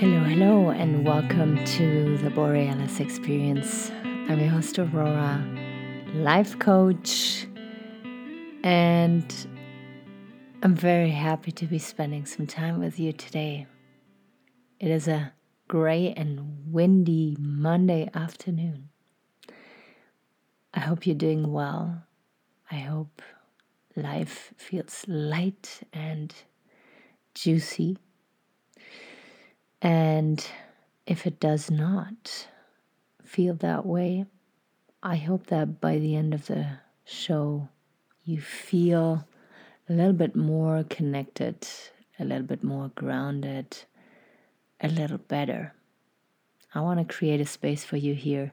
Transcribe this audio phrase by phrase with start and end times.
[0.00, 3.90] Hello, hello, and welcome to the Borealis Experience.
[4.02, 5.44] I'm your host, Aurora,
[6.14, 7.46] life coach,
[8.64, 9.46] and
[10.62, 13.66] I'm very happy to be spending some time with you today.
[14.78, 15.34] It is a
[15.68, 18.88] gray and windy Monday afternoon.
[20.72, 22.04] I hope you're doing well.
[22.70, 23.20] I hope
[23.96, 26.34] life feels light and
[27.34, 27.98] juicy
[29.82, 30.46] and
[31.06, 32.46] if it does not
[33.24, 34.26] feel that way,
[35.02, 37.68] I hope that by the end of the show,
[38.24, 39.24] you feel
[39.88, 41.66] a little bit more connected,
[42.18, 43.78] a little bit more grounded,
[44.80, 45.74] a little better.
[46.74, 48.52] I want to create a space for you here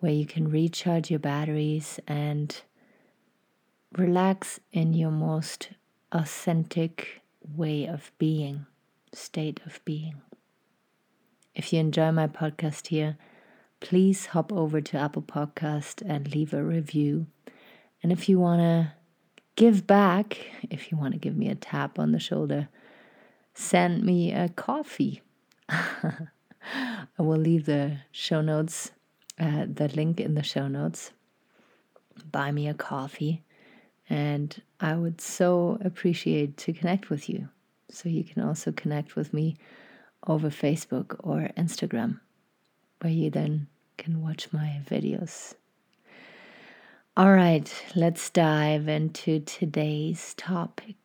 [0.00, 2.60] where you can recharge your batteries and
[3.92, 5.68] relax in your most
[6.12, 7.20] authentic
[7.56, 8.66] way of being,
[9.12, 10.22] state of being.
[11.54, 13.16] If you enjoy my podcast here,
[13.78, 17.26] please hop over to Apple Podcast and leave a review.
[18.02, 18.92] And if you want to
[19.54, 22.68] give back, if you want to give me a tap on the shoulder,
[23.54, 25.22] send me a coffee.
[25.68, 28.90] I will leave the show notes,
[29.38, 31.12] uh, the link in the show notes.
[32.32, 33.44] Buy me a coffee,
[34.10, 37.48] and I would so appreciate to connect with you.
[37.90, 39.56] So you can also connect with me
[40.26, 42.20] over Facebook or Instagram,
[43.00, 45.54] where you then can watch my videos.
[47.16, 50.96] All right, let's dive into today's topic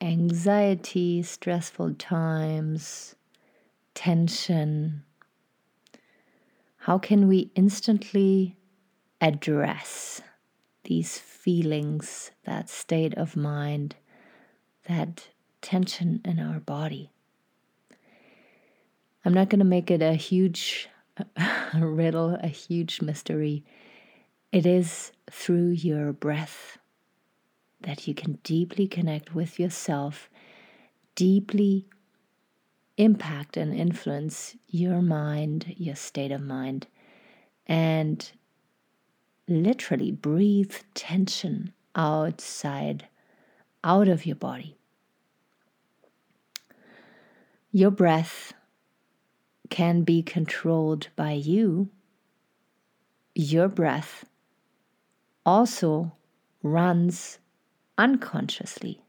[0.00, 3.14] anxiety, stressful times,
[3.94, 5.02] tension.
[6.76, 8.56] How can we instantly
[9.20, 10.20] address
[10.84, 13.96] these feelings, that state of mind,
[14.86, 15.28] that
[15.62, 17.13] tension in our body?
[19.24, 20.88] I'm not going to make it a huge
[21.74, 23.64] riddle, a huge mystery.
[24.52, 26.78] It is through your breath
[27.80, 30.28] that you can deeply connect with yourself,
[31.14, 31.86] deeply
[32.96, 36.86] impact and influence your mind, your state of mind,
[37.66, 38.30] and
[39.48, 43.08] literally breathe tension outside,
[43.82, 44.76] out of your body.
[47.72, 48.52] Your breath
[49.74, 51.88] can be controlled by you,
[53.34, 54.24] your breath
[55.44, 56.12] also
[56.62, 57.40] runs
[57.98, 59.00] unconsciously.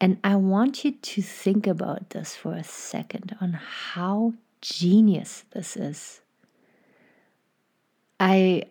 [0.00, 5.76] And I want you to think about this for a second on how genius this
[5.76, 6.20] is.
[8.18, 8.64] I,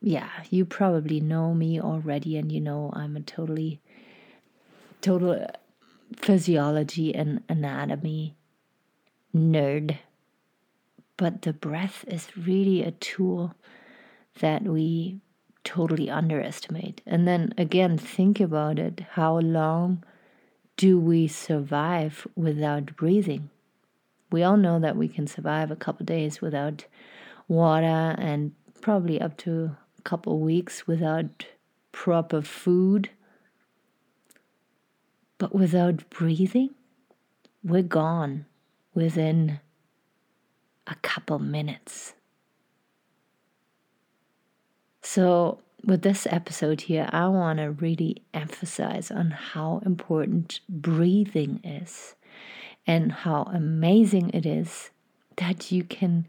[0.00, 3.80] yeah, you probably know me already, and you know I'm a totally,
[5.00, 5.46] total
[6.16, 8.34] physiology and anatomy
[9.32, 9.98] nerd.
[11.18, 13.54] But the breath is really a tool
[14.40, 15.20] that we
[15.64, 17.02] totally underestimate.
[17.04, 19.00] And then again, think about it.
[19.10, 20.04] How long
[20.76, 23.50] do we survive without breathing?
[24.30, 26.86] We all know that we can survive a couple days without
[27.48, 31.46] water and probably up to a couple weeks without
[31.90, 33.10] proper food.
[35.38, 36.70] But without breathing,
[37.64, 38.46] we're gone
[38.94, 39.60] within
[40.88, 42.14] a couple minutes.
[45.02, 52.14] So, with this episode here, I want to really emphasize on how important breathing is
[52.86, 54.90] and how amazing it is
[55.36, 56.26] that you can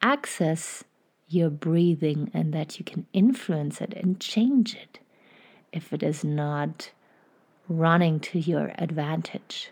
[0.00, 0.82] access
[1.28, 4.98] your breathing and that you can influence it and change it
[5.72, 6.90] if it is not
[7.68, 9.70] running to your advantage.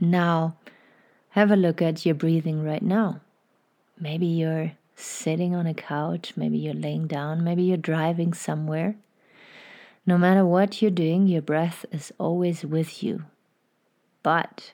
[0.00, 0.56] Now,
[1.38, 3.20] have a look at your breathing right now.
[4.00, 8.96] Maybe you're sitting on a couch, maybe you're laying down, maybe you're driving somewhere.
[10.04, 13.24] No matter what you're doing, your breath is always with you.
[14.22, 14.72] But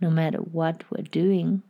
[0.00, 1.62] no matter what we're doing,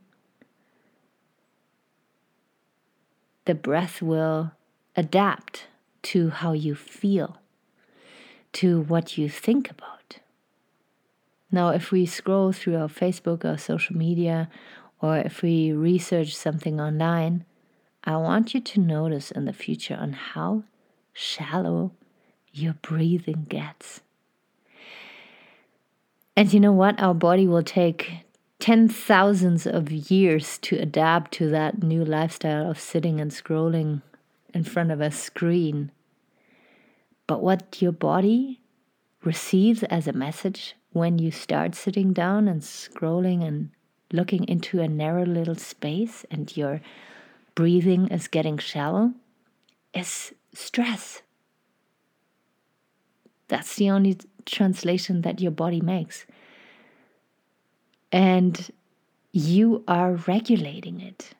[3.45, 4.51] the breath will
[4.95, 5.67] adapt
[6.01, 7.37] to how you feel,
[8.53, 9.96] to what you think about.
[11.51, 14.49] Now, if we scroll through our Facebook or social media,
[15.01, 17.45] or if we research something online,
[18.03, 20.63] I want you to notice in the future on how
[21.13, 21.91] shallow
[22.51, 24.01] your breathing gets.
[26.35, 26.99] And you know what?
[26.99, 28.25] Our body will take
[28.59, 34.01] ten thousands of years to adapt to that new lifestyle of sitting and scrolling
[34.53, 35.91] in front of a screen.
[37.25, 38.61] But what your body
[39.23, 43.69] receives as a message when you start sitting down and scrolling and
[44.11, 46.81] looking into a narrow little space and your
[47.55, 49.13] breathing is getting shallow
[49.93, 51.21] is stress.
[53.47, 56.25] That's the only translation that your body makes.
[58.11, 58.71] And
[59.31, 61.33] you are regulating it.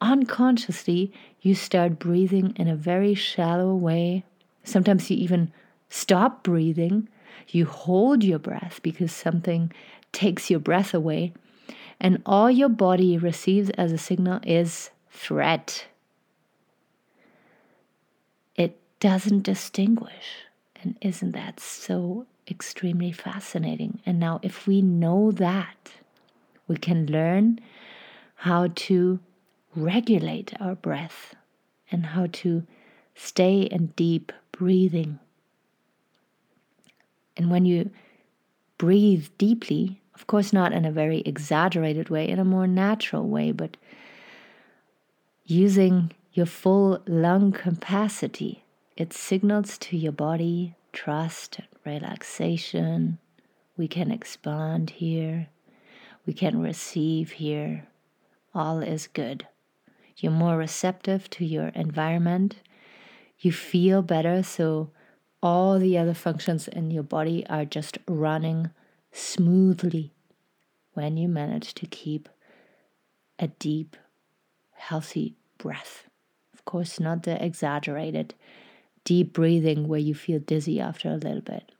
[0.00, 4.24] Unconsciously, you start breathing in a very shallow way.
[4.64, 5.52] Sometimes you even
[5.88, 7.08] stop breathing.
[7.48, 9.72] You hold your breath because something
[10.12, 11.32] takes your breath away.
[12.00, 15.86] And all your body receives as a signal is threat.
[18.56, 20.46] It doesn't distinguish.
[20.82, 24.00] And isn't that so extremely fascinating?
[24.04, 25.92] And now, if we know that,
[26.66, 27.60] we can learn
[28.36, 29.20] how to
[29.74, 31.34] regulate our breath
[31.90, 32.66] and how to
[33.14, 35.18] stay in deep breathing.
[37.36, 37.90] And when you
[38.78, 43.52] breathe deeply, of course, not in a very exaggerated way, in a more natural way,
[43.52, 43.76] but
[45.44, 48.64] using your full lung capacity,
[48.96, 53.18] it signals to your body trust and relaxation.
[53.76, 55.48] We can expand here.
[56.26, 57.88] We can receive here.
[58.54, 59.46] All is good.
[60.16, 62.56] You're more receptive to your environment.
[63.40, 64.90] You feel better, so
[65.44, 68.70] all the other functions in your body are just running
[69.12, 70.10] smoothly
[70.94, 72.30] when you manage to keep
[73.38, 73.94] a deep,
[74.72, 76.04] healthy breath.
[76.54, 78.32] Of course, not the exaggerated
[79.04, 81.72] deep breathing where you feel dizzy after a little bit.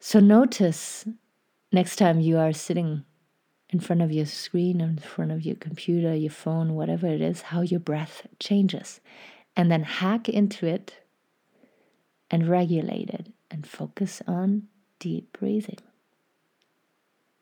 [0.00, 1.06] So, notice
[1.70, 3.04] next time you are sitting
[3.68, 7.42] in front of your screen, in front of your computer, your phone, whatever it is,
[7.42, 9.00] how your breath changes.
[9.54, 10.96] And then hack into it
[12.30, 14.68] and regulate it and focus on
[14.98, 15.78] deep breathing.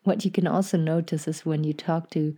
[0.03, 2.35] What you can also notice is when you talk to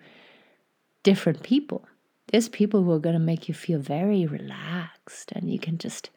[1.04, 1.88] different people,
[2.28, 6.10] there's people who are going to make you feel very relaxed and you can just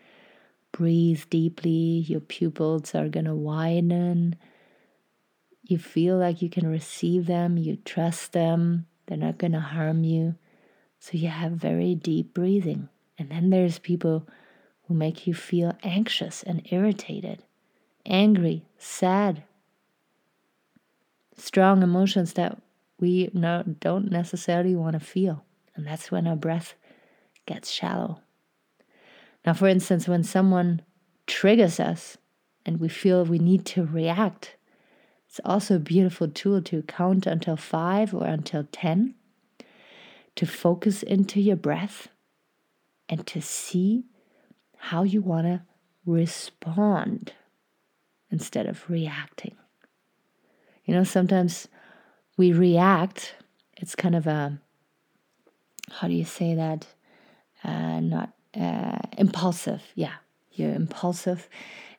[0.72, 2.04] breathe deeply.
[2.08, 4.36] Your pupils are going to widen.
[5.62, 10.04] You feel like you can receive them, you trust them, they're not going to harm
[10.04, 10.34] you.
[10.98, 12.88] So you have very deep breathing.
[13.18, 14.28] And then there's people
[14.86, 17.42] who make you feel anxious and irritated
[18.06, 19.42] angry, sad,
[21.36, 22.60] strong emotions that
[22.98, 25.44] we no, don't necessarily want to feel.
[25.74, 26.74] And that's when our breath
[27.46, 28.20] gets shallow.
[29.44, 30.82] Now, for instance, when someone
[31.26, 32.16] triggers us
[32.64, 34.56] and we feel we need to react,
[35.28, 39.14] it's also a beautiful tool to count until five or until 10,
[40.36, 42.08] to focus into your breath
[43.08, 44.04] and to see
[44.84, 45.62] how you want to
[46.04, 47.32] respond
[48.30, 49.56] instead of reacting.
[50.84, 51.68] You know, sometimes
[52.36, 53.34] we react,
[53.78, 54.60] it's kind of a,
[55.90, 56.86] how do you say that?
[57.64, 59.82] Uh, not uh, impulsive.
[59.94, 60.16] Yeah,
[60.52, 61.48] you're impulsive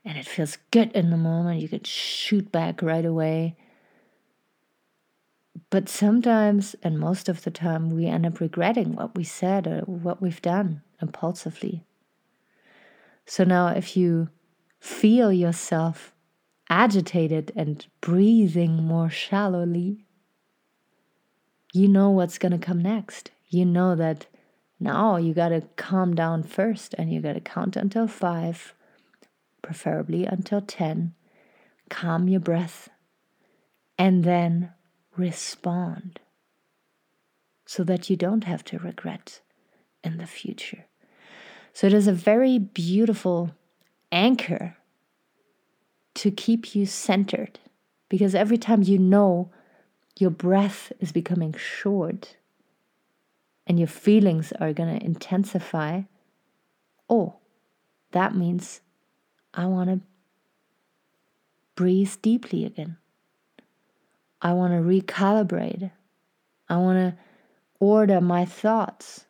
[0.04, 1.62] and it feels good in the moment.
[1.62, 3.56] You could shoot back right away.
[5.72, 9.80] But sometimes, and most of the time, we end up regretting what we said or
[9.86, 11.84] what we've done impulsively.
[13.26, 14.30] So now, if you
[14.80, 16.14] feel yourself
[16.70, 20.06] agitated and breathing more shallowly,
[21.74, 23.32] you know what's going to come next.
[23.50, 24.28] You know that
[24.80, 28.74] now you got to calm down first and you got to count until five,
[29.62, 31.14] preferably until 10.
[31.90, 32.90] Calm your breath
[33.98, 34.72] and then
[35.18, 36.20] respond
[37.66, 39.42] so that you don't have to regret
[40.04, 40.86] in the future.
[41.76, 43.52] So it is a very beautiful
[44.10, 44.78] anchor
[46.14, 47.60] to keep you centered.
[48.08, 49.52] Because every time you know
[50.18, 52.38] your breath is becoming short
[53.68, 56.04] and your feelings are going to intensify,
[57.10, 57.36] oh,
[58.14, 58.80] that means
[59.54, 60.00] I want to
[61.76, 62.96] breathe deeply again.
[64.42, 65.92] I want to recalibrate.
[66.70, 67.22] I want to
[67.82, 69.25] order my thoughts,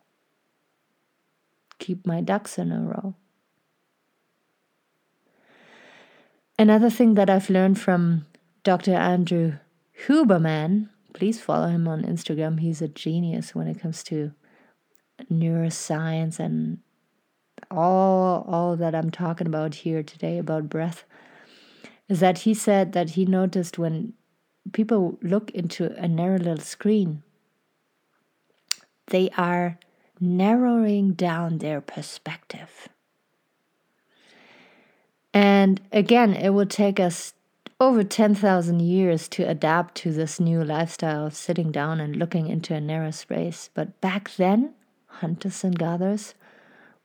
[1.80, 3.16] keep my ducks in a row.
[6.58, 8.26] Another thing that I've learned from
[8.64, 8.94] Dr.
[8.94, 9.58] Andrew
[10.08, 12.60] Huberman, please follow him on Instagram.
[12.60, 14.32] He's a genius when it comes to
[15.32, 16.80] neuroscience and
[17.72, 21.04] all all that I'm talking about here today about breath
[22.08, 24.14] is that he said that he noticed when
[24.74, 27.24] people look into a narrow little screen
[29.08, 29.80] they are
[30.20, 32.90] narrowing down their perspective
[35.36, 37.34] and again, it will take us
[37.78, 42.74] over 10,000 years to adapt to this new lifestyle of sitting down and looking into
[42.74, 43.70] a narrow space.
[43.74, 44.74] But back then,
[45.08, 46.36] hunters and gatherers,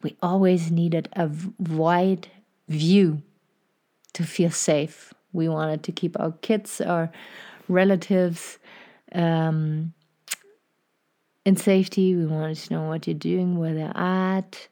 [0.00, 2.28] we always needed a wide
[2.68, 3.22] view
[4.12, 5.12] to feel safe.
[5.32, 7.10] We wanted to keep our kids, our
[7.66, 8.58] relatives
[9.12, 9.92] um,
[11.44, 12.14] in safety.
[12.14, 14.68] We wanted to know what you're doing, where they're at.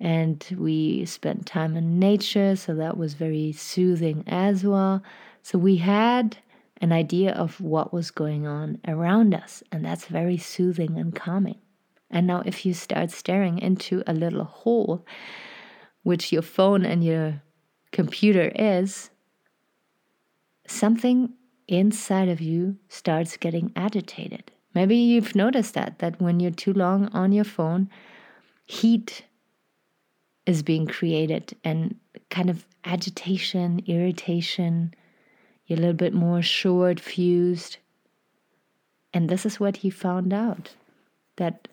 [0.00, 5.02] And we spent time in nature, so that was very soothing as well.
[5.42, 6.36] So we had
[6.80, 11.58] an idea of what was going on around us, and that's very soothing and calming.
[12.10, 15.06] And now, if you start staring into a little hole,
[16.02, 17.42] which your phone and your
[17.92, 19.10] computer is,
[20.66, 21.32] something
[21.66, 24.52] inside of you starts getting agitated.
[24.74, 27.88] Maybe you've noticed that, that when you're too long on your phone,
[28.66, 29.24] heat
[30.46, 31.96] is being created and
[32.30, 34.94] kind of agitation, irritation.
[35.66, 37.78] You're a little bit more short fused.
[39.12, 40.74] And this is what he found out
[41.36, 41.68] that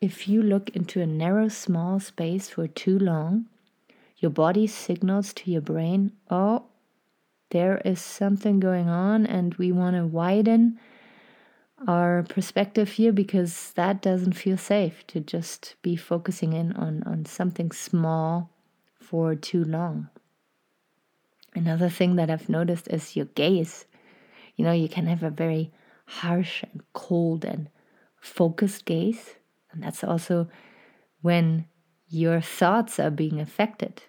[0.00, 3.46] if you look into a narrow, small space for too long,
[4.18, 6.64] your body signals to your brain, oh,
[7.50, 10.78] there is something going on, and we want to widen
[11.86, 17.26] our perspective here because that doesn't feel safe to just be focusing in on, on
[17.26, 18.50] something small
[18.98, 20.08] for too long.
[21.54, 23.86] Another thing that I've noticed is your gaze.
[24.56, 25.72] You know, you can have a very
[26.06, 27.68] harsh and cold and
[28.20, 29.34] focused gaze,
[29.70, 30.48] and that's also
[31.20, 31.66] when
[32.08, 34.02] your thoughts are being affected.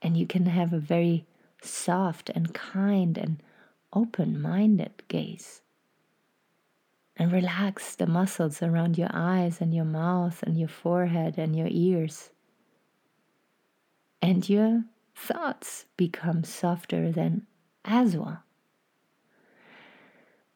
[0.00, 1.26] And you can have a very
[1.62, 3.42] soft and kind and
[3.92, 5.62] open minded gaze
[7.18, 11.66] and relax the muscles around your eyes and your mouth and your forehead and your
[11.68, 12.30] ears.
[14.22, 14.84] And your
[15.16, 17.46] thoughts become softer than
[17.84, 18.42] as well.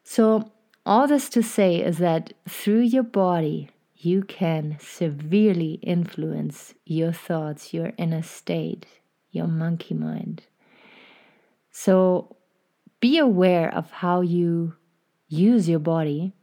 [0.04, 0.52] So,
[0.84, 7.72] all this to say is that through your body, you can severely influence your thoughts,
[7.72, 8.86] your inner state,
[9.30, 10.42] your monkey mind.
[11.70, 12.36] So,
[13.00, 14.74] be aware of how you
[15.28, 16.34] use your body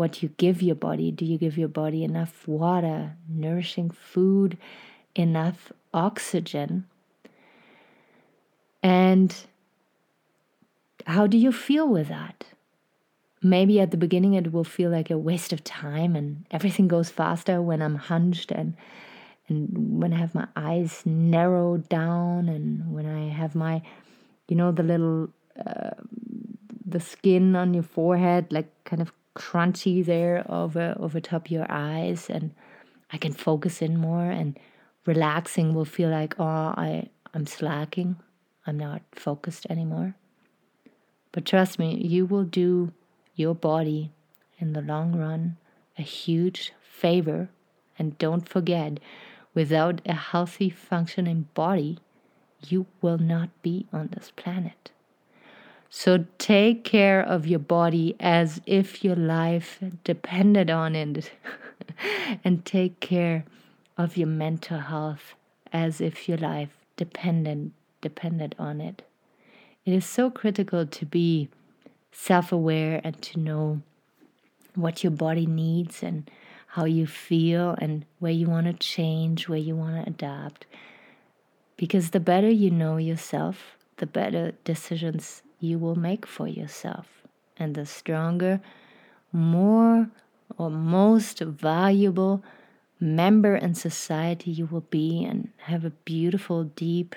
[0.00, 1.12] what you give your body.
[1.12, 4.56] Do you give your body enough water, nourishing food,
[5.14, 6.86] enough oxygen?
[8.82, 9.36] And
[11.06, 12.46] how do you feel with that?
[13.42, 17.10] Maybe at the beginning it will feel like a waste of time and everything goes
[17.10, 18.74] faster when I'm hunched and
[19.48, 23.82] and when I have my eyes narrowed down and when I have my
[24.48, 25.28] you know the little
[25.66, 25.90] uh,
[26.86, 31.66] the skin on your forehead like kind of crunchy there over over top of your
[31.68, 32.52] eyes and
[33.12, 34.58] I can focus in more and
[35.06, 38.16] relaxing will feel like oh I I'm slacking.
[38.66, 40.14] I'm not focused anymore.
[41.32, 42.92] But trust me you will do
[43.34, 44.10] your body
[44.58, 45.56] in the long run
[45.96, 47.48] a huge favor
[47.98, 48.98] and don't forget
[49.54, 51.98] without a healthy functioning body
[52.68, 54.90] you will not be on this planet
[55.90, 61.32] so take care of your body as if your life depended on it.
[62.44, 63.44] and take care
[63.96, 65.34] of your mental health
[65.72, 69.02] as if your life depended depended on it.
[69.84, 71.48] It is so critical to be
[72.12, 73.82] self-aware and to know
[74.74, 76.30] what your body needs and
[76.66, 80.64] how you feel and where you want to change, where you want to adapt.
[81.76, 87.06] Because the better you know yourself, the better decisions you will make for yourself.
[87.56, 88.60] And the stronger,
[89.32, 90.10] more
[90.58, 92.42] or most valuable
[92.98, 97.14] member in society you will be and have a beautiful, deep,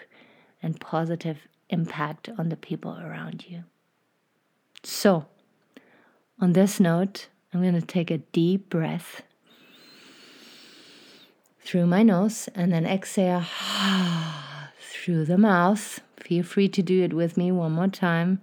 [0.62, 3.64] and positive impact on the people around you.
[4.84, 5.26] So,
[6.40, 9.24] on this note, I'm going to take a deep breath
[11.62, 13.44] through my nose and then exhale
[15.04, 16.00] through the mouth.
[16.16, 18.40] Feel free to do it with me one more time.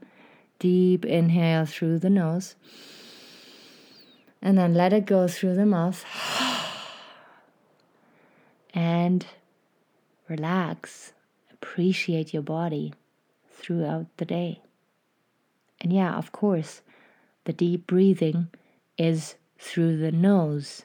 [0.59, 2.55] Deep inhale through the nose.
[4.43, 6.05] And then let it go through the mouth.
[8.73, 9.27] And
[10.29, 11.13] relax.
[11.53, 12.95] Appreciate your body
[13.51, 14.61] throughout the day.
[15.81, 16.83] And yeah, of course,
[17.47, 18.47] the deep breathing
[18.97, 20.85] is through the nose,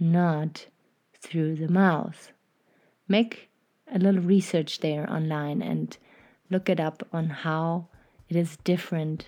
[0.00, 0.66] not
[1.20, 2.32] through the mouth.
[3.06, 3.49] Make
[3.92, 5.96] a little research there online and
[6.50, 7.86] look it up on how
[8.28, 9.26] it is different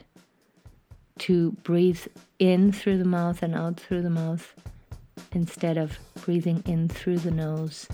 [1.19, 2.07] to breathe
[2.39, 4.55] in through the mouth and out through the mouth
[5.33, 7.87] instead of breathing in through the nose,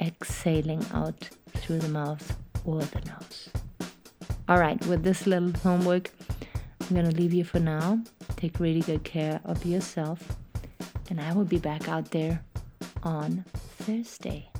[0.00, 3.48] exhaling out through the mouth or the nose.
[4.48, 6.12] All right, with this little homework,
[6.80, 8.00] I'm going to leave you for now.
[8.36, 10.36] Take really good care of yourself.
[11.10, 12.42] And I will be back out there
[13.02, 13.44] on
[13.78, 14.50] Thursday.